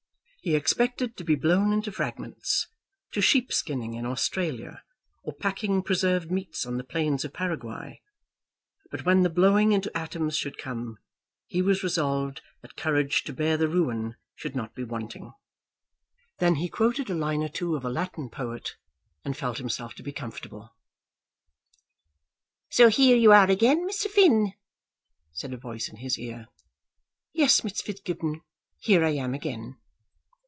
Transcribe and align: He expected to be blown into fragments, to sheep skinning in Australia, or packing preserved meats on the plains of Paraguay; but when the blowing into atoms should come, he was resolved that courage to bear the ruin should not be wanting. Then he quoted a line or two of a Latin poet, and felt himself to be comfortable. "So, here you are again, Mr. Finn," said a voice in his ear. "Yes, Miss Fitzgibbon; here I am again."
He 0.43 0.55
expected 0.55 1.15
to 1.17 1.23
be 1.23 1.35
blown 1.35 1.71
into 1.71 1.91
fragments, 1.91 2.65
to 3.11 3.21
sheep 3.21 3.53
skinning 3.53 3.93
in 3.93 4.07
Australia, 4.07 4.81
or 5.23 5.33
packing 5.33 5.83
preserved 5.83 6.31
meats 6.31 6.65
on 6.65 6.77
the 6.77 6.83
plains 6.83 7.23
of 7.23 7.31
Paraguay; 7.31 8.01
but 8.89 9.05
when 9.05 9.21
the 9.21 9.29
blowing 9.29 9.71
into 9.71 9.95
atoms 9.95 10.35
should 10.35 10.57
come, 10.57 10.97
he 11.45 11.61
was 11.61 11.83
resolved 11.83 12.41
that 12.63 12.75
courage 12.75 13.21
to 13.25 13.33
bear 13.33 13.55
the 13.55 13.67
ruin 13.67 14.15
should 14.33 14.55
not 14.55 14.73
be 14.73 14.83
wanting. 14.83 15.31
Then 16.39 16.55
he 16.55 16.69
quoted 16.69 17.11
a 17.11 17.13
line 17.13 17.43
or 17.43 17.49
two 17.49 17.75
of 17.75 17.85
a 17.85 17.89
Latin 17.91 18.27
poet, 18.27 18.77
and 19.23 19.37
felt 19.37 19.59
himself 19.59 19.93
to 19.93 20.01
be 20.01 20.11
comfortable. 20.11 20.75
"So, 22.71 22.87
here 22.89 23.15
you 23.15 23.31
are 23.31 23.47
again, 23.47 23.87
Mr. 23.87 24.07
Finn," 24.09 24.53
said 25.31 25.53
a 25.53 25.57
voice 25.57 25.87
in 25.87 25.97
his 25.97 26.17
ear. 26.17 26.47
"Yes, 27.31 27.63
Miss 27.63 27.79
Fitzgibbon; 27.83 28.41
here 28.79 29.05
I 29.05 29.11
am 29.11 29.35
again." 29.35 29.77